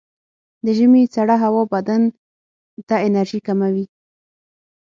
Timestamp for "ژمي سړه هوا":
0.77-1.63